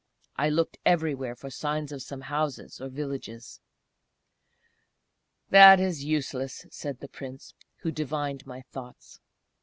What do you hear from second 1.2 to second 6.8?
for signs of some houses or villages. "That is useless,"